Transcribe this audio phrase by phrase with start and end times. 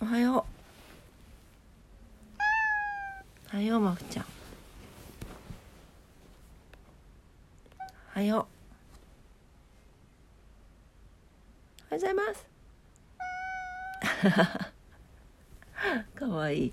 [0.00, 0.44] おはよう。
[3.52, 4.26] おはようまふちゃん。
[8.14, 8.46] おはよう。
[11.90, 12.46] おはようございます。
[16.14, 16.72] かわいい。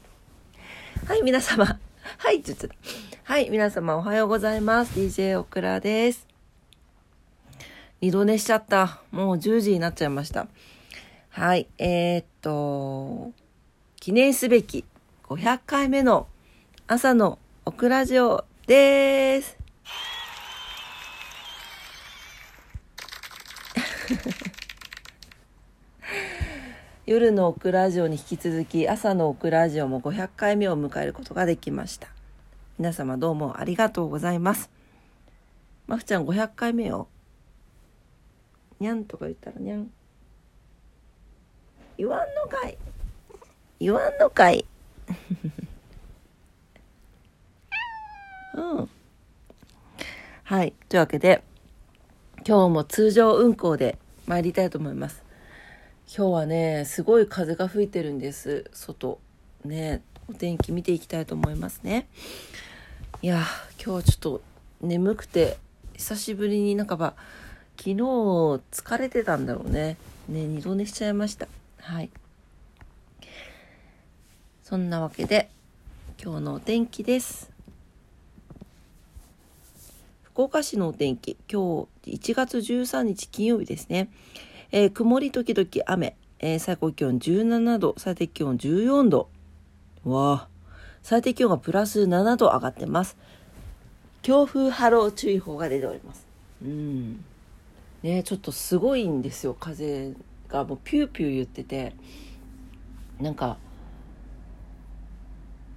[1.07, 1.79] はい皆様。
[2.17, 2.67] はいちょっと
[3.23, 4.99] はい皆様おはようございます。
[4.99, 6.27] DJ オクラです。
[8.01, 9.01] 二度寝しちゃった。
[9.11, 10.47] もう10時になっちゃいました。
[11.37, 13.33] はい、えー、っと、
[13.97, 14.85] 記念すべき
[15.25, 16.29] 500回目の
[16.87, 19.57] 朝のオクラジオです。
[27.05, 32.07] 夜のオクラジオに引き続き朝のオクラジオも500回目を迎えることができました。
[32.79, 34.69] 皆様どうもありがとうございます。
[35.85, 37.09] まふちゃん500回目よ。
[38.79, 39.91] にゃんとか言ったらにゃん。
[41.97, 42.77] 言わんのかい。
[43.79, 44.65] 言わんのかい。
[48.55, 48.89] うん。
[50.43, 50.73] はい。
[50.89, 51.43] というわけで
[52.47, 53.97] 今日も通常運行で
[54.27, 55.23] 参りたいと思います。
[56.07, 58.69] 今日はねすごい風が吹いてるんです。
[58.73, 59.19] 外。
[59.63, 62.07] ねお天気見ていきたいと思いますね。
[63.21, 63.41] いや
[63.83, 64.41] 今日ちょっと
[64.81, 65.57] 眠くて
[65.93, 67.15] 久しぶりになんかば
[67.77, 69.97] 昨日疲れてたんだろうね。
[70.27, 71.47] ね二度寝しちゃいました。
[71.85, 72.09] はい。
[74.63, 75.51] そんなわけで
[76.19, 77.51] 今日のお天気です。
[80.23, 84.09] 福岡市のお天気今日1月13日金曜日ですね、
[84.71, 89.29] えー、曇り時々雨、えー、最高気温17度最低気温14度
[90.05, 90.47] わあ。
[91.03, 93.15] 最低気温がプラス7度上がってます。
[94.23, 96.25] 強風波浪注意報が出ております。
[96.63, 97.23] うん。
[98.01, 100.15] ねちょっとすごいんですよ風。
[100.55, 101.93] がもうピューピュー言ってて
[103.19, 103.57] なんか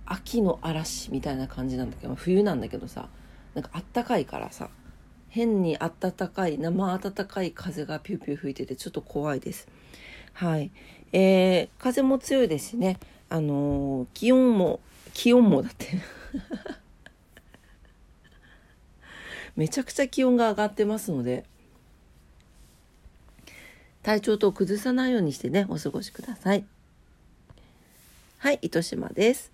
[0.07, 3.09] 秋の嵐みたいな感じなんだけど冬なんだけどさ
[3.55, 4.71] なんかあったかいからさ
[5.29, 9.69] 変に暖かい生暖かい風がピューピュー吹いててちょっと怖いです。
[10.33, 10.71] はい。
[11.13, 12.99] えー、風も強いですしね。
[13.29, 14.81] あのー、気温も、
[15.13, 15.99] 気温もだって
[19.55, 21.45] めちゃくちゃ気温が上がってますので、
[24.03, 26.65] 体調と崩さないようにしてね、お過ごしください。
[28.39, 29.53] はい、糸島です。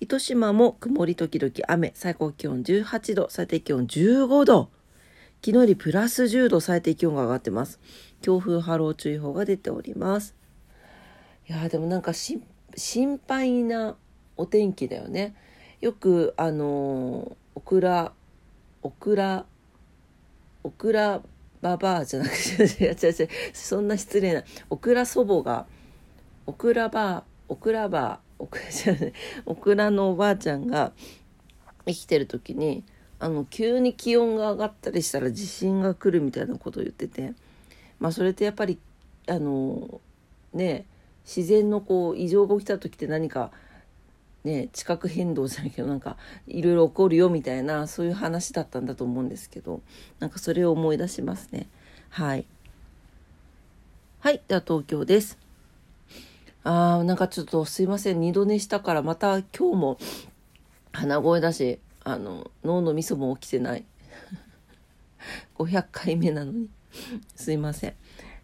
[0.00, 4.70] 糸島も曇り時々雨、最高気温18度、最低気温15度。
[5.44, 7.78] 昨日よりプラス10度最低気温が上がってます。
[8.22, 10.34] 強風波浪注意報が出ております。
[11.48, 12.40] いやでもなんか心
[13.28, 13.96] 配な
[14.38, 15.34] お天気だよね。
[15.82, 18.12] よくあのオクラ
[18.82, 19.44] オクラ
[20.62, 21.20] オクラ
[21.64, 25.64] ババアじゃなくて、違う違う違う、そんな失礼な、オクラ祖母が、
[26.44, 29.12] オクラバー、オクラバー、オクラじゃない、
[29.46, 30.92] オクラのおばあちゃんが
[31.86, 32.84] 生きてる時に、
[33.18, 37.32] あの、急に気温が上がったりしたら地震が来るみたいなことを言ってて、
[37.98, 38.78] まあそれってやっぱり、
[39.26, 40.02] あの、
[40.52, 40.84] ね、
[41.24, 43.52] 自然のこう異常が起きた時って何か
[44.44, 49.80] ね、地殻変動じゃないけどなんかいろいろ起こるよみたいなそういう話だったんだと思うんですけど
[50.20, 51.66] なんかそれを思い出しますね。
[52.10, 52.44] はい。
[54.20, 55.38] はいでは東京です。
[56.62, 58.20] あーなんかちょっとすいません。
[58.20, 59.98] 二度寝したからまた今日も
[60.92, 63.84] 鼻声だしあの脳のみそも起きてない。
[65.56, 66.68] 500回目なのに。
[67.34, 67.94] すいません。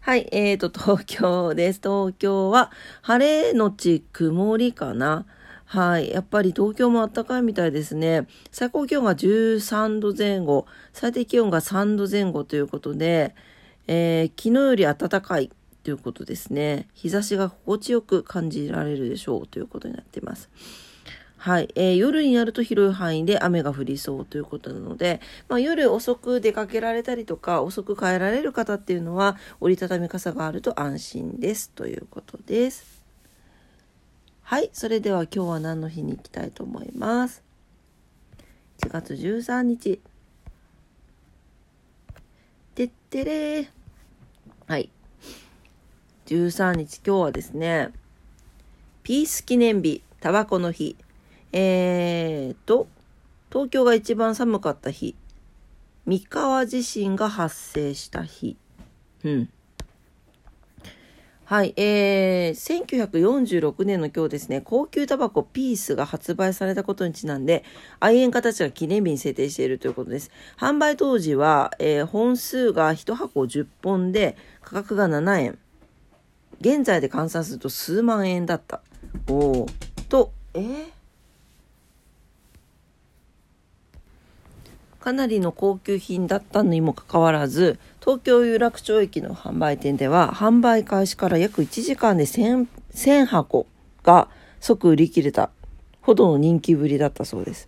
[0.01, 1.79] はい、えーと、東京です。
[1.79, 2.71] 東京は
[3.03, 5.27] 晴れのち曇りかな。
[5.71, 6.11] はい。
[6.11, 8.27] やっぱり東京も暖かいみたいですね。
[8.51, 13.33] 最高気温が13度前後、最低気温が3度前後ということで、
[13.87, 15.49] えー、昨日より暖かい
[15.83, 16.89] ということですね。
[16.93, 20.49] 日差しが心地よく感じられるでしょうということになっています。
[21.37, 33.00] はい、えー、夜になると広い範囲で雨が降りそうということなので、まあ、夜遅く出かけられたりとか遅く帰られる方っていうのは折りたたみ傘があると安心ですということです。
[34.43, 37.43] はい、それでは今日は何の日に行きたいと思います
[38.79, 40.01] ？1月13日。
[42.75, 43.69] てってれ。
[44.67, 44.89] はい。
[46.25, 47.91] 13日、今日はですね、
[49.03, 50.95] ピース記念日、タバコの日。
[51.53, 52.87] えーと、
[53.51, 55.15] 東京が一番寒かった日。
[56.05, 58.57] 三河地震が発生した日。
[59.23, 59.49] うん。
[61.51, 67.65] はい、えー、1946年の今日ですね、高級タバコピースが発売されたことにちなんで、
[67.99, 70.31] 愛煙家たちが記念日に制定しているということです。
[70.57, 75.59] 販売当時は、えー、本数が1箱10本で価格が7円。
[76.61, 78.79] 現在で換算すると数万円だった。
[79.27, 79.65] おお。
[80.07, 80.85] と、えー、
[85.01, 93.65] かなりの高級品だったのにもかかわらず、東京有楽町駅の販売店では、販売開始から約1時間で 1000, 1000箱
[94.03, 94.27] が
[94.59, 95.49] 即売り切れた
[96.01, 97.67] ほどの人気ぶりだったそうです。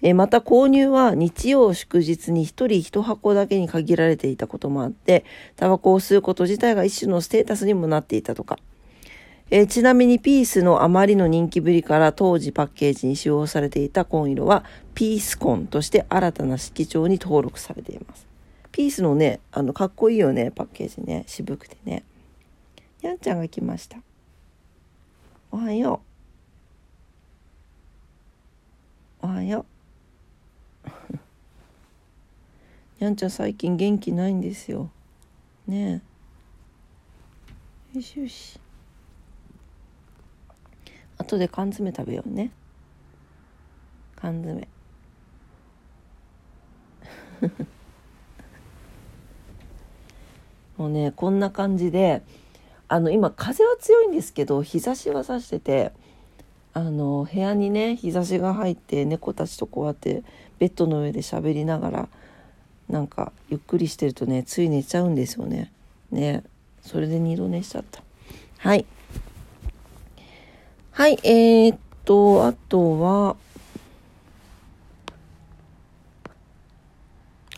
[0.00, 5.26] えまた購入は日曜祝日に1人1箱だけに限られていたこともあって、
[5.56, 8.58] タバコを吸うこと自体が一種のステータスにもなっていたとか。
[9.52, 14.64] えちなみにピースのあまりの人気ぶりから当時パッケージに使用されていた紺色は
[14.94, 18.28] ピース紺として新たな色調に登録されています。
[18.70, 21.24] ピースのね、あの、かっこいいよね、パッケージね。
[21.26, 22.04] 渋くてね。
[23.02, 23.98] やんちゃんが来ました。
[25.50, 26.00] おはよ
[29.22, 29.26] う。
[29.26, 29.66] おはよ
[30.84, 30.88] う。
[33.02, 34.90] やんちゃん最近元気ないんですよ。
[35.66, 36.02] ね
[37.94, 37.96] え。
[37.96, 38.60] よしよし。
[41.20, 42.50] 後で缶詰食べようね。
[44.16, 44.68] 缶詰。
[50.76, 52.22] もうね、こんな感じで、
[52.92, 55.92] あの今風は強いんですけど日差しはさしてて
[56.72, 60.24] あの部屋にね日差しが入って猫たちとこうやって
[60.58, 62.08] ベッドの上で喋りながら
[62.88, 65.72] なんかゆっくりしてるとねつい寝ちゃうんですよね。
[66.10, 66.42] ね
[66.82, 68.02] それで二度寝しちゃった。
[68.58, 68.84] はい。
[71.00, 73.34] はい、えー、っと、あとは、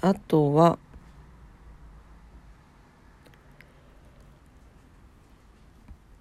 [0.00, 0.78] あとは、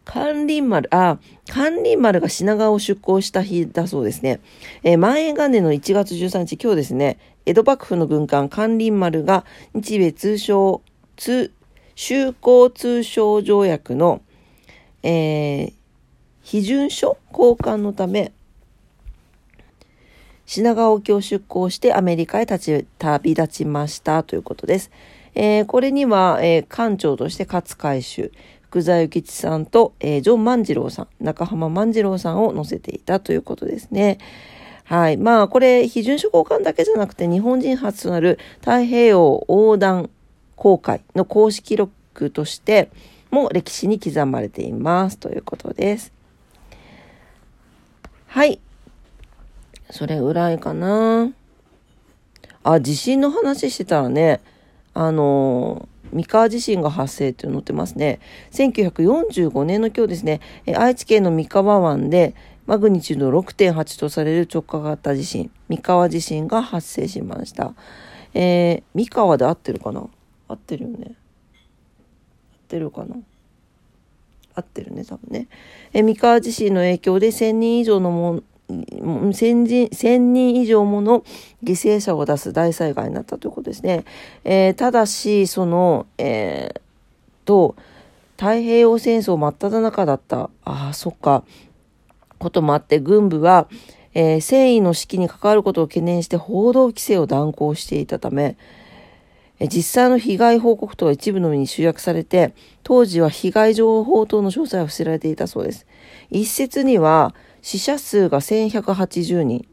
[0.03, 4.39] 関林丸、あ、関林丸が品川を出港した日だそうですね。
[4.81, 9.45] えー、万延元年の1月13日、今日ですね、江戸幕府の軍艦関林丸が
[9.75, 10.81] 日米通商、
[11.17, 11.53] 通、
[11.93, 14.23] 修好通商条約の、
[15.03, 15.80] えー、
[16.43, 18.31] 批准書交換のため、
[20.45, 24.91] 品川沖を出港してアメリカへ立ち旅立ちましたということです。
[25.33, 28.31] えー、これには、えー、艦長として勝海舟、
[28.63, 34.17] 福沢諭吉さんと、えー、ジョン万次郎さん、中浜万次郎さんを載せていたということですね。
[34.83, 35.17] はい。
[35.17, 40.09] まあ、これ、批准書交換だけじゃなくて、日本人初となる太平洋横断
[40.57, 42.91] 航海の公式記録として
[43.31, 46.11] も歴史に刻まれていますということです。
[48.33, 48.61] はい。
[49.89, 51.33] それぐらいかな。
[52.63, 54.39] あ、地震の話してたらね、
[54.93, 58.21] あの三河地震が発生って載ってますね。
[58.53, 60.39] 1945年の今日ですね、
[60.77, 62.33] 愛知県の三河湾で
[62.67, 67.73] マグニチュード6.8とされる直下型地震、三河地震が発生しました。
[68.33, 70.07] えー、三河で合ってるかな？
[70.47, 71.05] 合ってるよね。
[71.07, 71.15] 合っ
[72.69, 73.17] てるかな？
[74.55, 75.47] 合ってるね、多分ね。
[75.93, 81.23] え三河地震の影響で1000人以上のも1000人 ,1000 人以上もの
[81.63, 84.05] 犠牲者を出す大災害になったということですね。
[84.43, 86.81] えー、ただし、その、えー、
[87.45, 87.75] と、
[88.37, 91.43] 太平洋戦争真っ只中だった、ああ、そっか、
[92.39, 93.67] こともあって、軍部は、
[94.13, 98.57] えー、戦意の指揮に関わることを懸念して報道規制を断行していたため、
[99.67, 102.53] 実際の被害報告とは一部のみに集約されて、
[102.83, 105.85] 当時は被害情報等の詳細は伏せられていたそうです。
[106.29, 109.67] 一説には、死者数が1180人、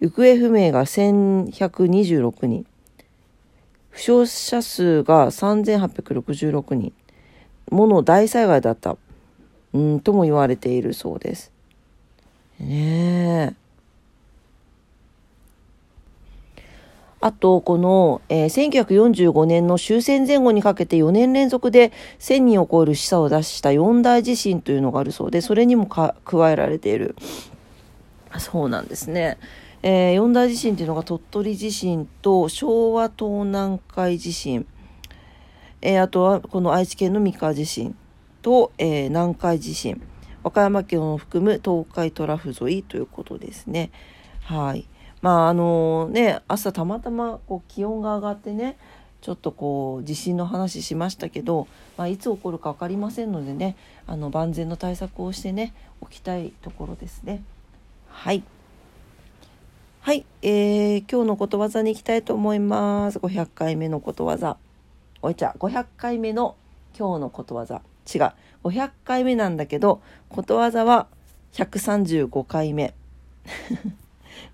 [0.00, 2.66] 行方不明が1126人、
[3.90, 6.92] 負傷者数が3866人
[7.70, 8.96] もの大災害だった、
[9.72, 11.52] うん、とも言われているそうです。
[12.58, 13.61] ねえ。
[17.22, 26.16] あと、この、えー、1945年の終戦前後にかけて4年連続で1000人を超える死者を出した四大地震というのがあるそうで、それにも加
[26.50, 27.14] えられている。
[28.38, 29.38] そうなんですね。
[29.84, 34.66] えー、四大地震というのが鳥取地震と昭和東南海地震、
[35.80, 37.94] えー、あとはこの愛知県の三河地震
[38.42, 40.02] と、えー、南海地震、
[40.42, 43.92] 和歌山県を含む東海トラフ沿いということですね。
[44.40, 44.88] はい。
[45.22, 48.76] まああのね朝たまたまこう気温が上がってね
[49.22, 53.76] ちょっとこう地震の話しましたけど、まあ、いつ起こるか分かりませんのでね
[54.06, 55.72] あの万全の対策をしてね
[56.10, 57.42] 起きたいところですね。
[58.08, 58.42] はい。
[60.00, 63.20] はい、えー、今日のことわざに行きたいと思います。
[63.20, 64.56] 500回目のことわざ。
[65.22, 66.56] おいちゃ、500回目の
[66.98, 67.82] 今日のことわざ。
[68.12, 68.32] 違う。
[68.64, 71.06] 500回目なんだけど、ことわざは
[71.52, 72.94] 135回目。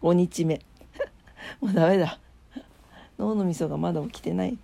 [0.02, 0.60] 5日目
[1.60, 2.18] もうダメだ
[3.18, 4.58] 脳の味噌がまだ起きてない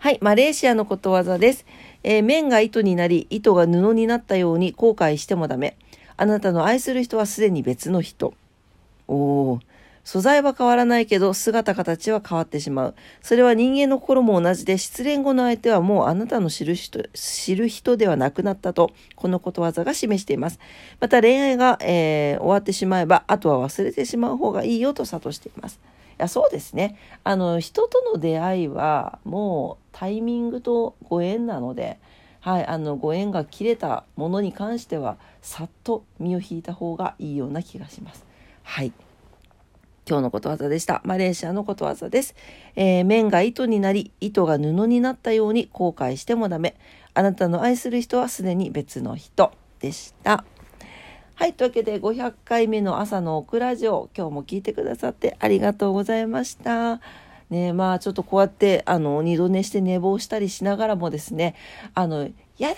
[0.00, 1.66] はい、マレーシアのことわざです。
[2.04, 5.76] えー、面が糸になり、糸が布になったように後悔してもダメ。
[6.16, 8.32] あなたの愛する人はすでに別の人。
[9.08, 9.60] おー。
[10.08, 12.94] 素材は変わらないけど姿形は変わってしまう。
[13.20, 20.60] それは人間の心も同じで失恋後の相手はもうあなたの知る人知る人ではなくなったとこのことわざが示しています。
[20.98, 25.78] また恋愛が、えー、終わってしまえばあとは忘れてしまう方がいいよと諭しています。
[25.78, 31.98] いやそうですねあの人との出会いはもうタイミングとご縁なので、
[32.40, 38.24] はい、あのご縁が切れたものに関してはさっと身を引いた方がいいような気がします。
[38.62, 38.92] はい
[40.08, 41.02] 今日のことわざでした。
[41.04, 42.34] マレーシアのことわざです。
[42.76, 46.76] えー、面が糸になり、糸が布になったように後悔してもダメ。
[47.12, 50.46] あなたの愛する人はすでに別の人でした。
[51.34, 51.52] はい。
[51.52, 57.00] というわけで、500回目の朝のオクラジオ、今日も聞いてくださってありがとうございました。
[57.50, 61.54] ねまあちょっとこうやって、あの、二度寝して寝坊したりしながらもですね、
[61.94, 62.76] あの、やだ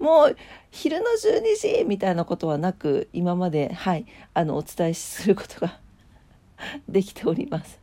[0.00, 0.36] もう
[0.72, 5.78] 昼の12時みたいなことはなく、今まで、はい、あの、お伝えすることが
[6.88, 7.80] できております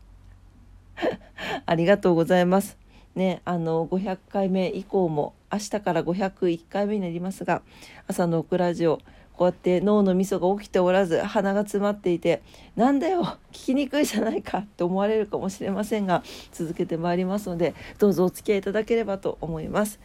[1.65, 2.77] ありがとうございます
[3.15, 7.61] ねあの500回目以降も明日から501回目になりますが
[8.07, 8.99] 朝のオクラジオ
[9.39, 12.41] こうやって脳のみそが起きておらず鼻が詰まっていて
[12.75, 20.01] なんだよ聞きにくいじゃないかって思われるかもしれませんが続けてまいりますのでどうぞお付き合いいただければと思います。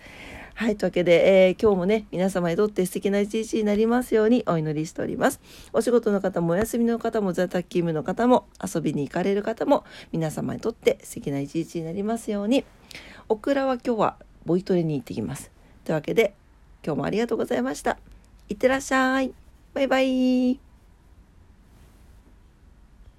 [0.56, 5.40] はい、というわけで、えー、今日もね、皆様にとって素敵な一日になりますようにお祈りしております。
[5.72, 12.64] お仕事の方もお休みの方も在宅勤務の方も遊びに行かれる方も皆様にとって素敵な一日になりますように。
[13.28, 15.50] オクラは今日はボイトレに行ってきます。
[15.84, 16.34] というわけで、
[16.84, 17.98] 今日もありがとうございました。
[18.48, 19.32] いってらっしゃい。
[19.72, 20.73] バイバイ。